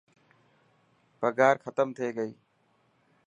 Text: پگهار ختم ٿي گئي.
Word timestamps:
پگهار 1.19 1.55
ختم 1.63 1.87
ٿي 1.97 2.07
گئي. 2.17 2.31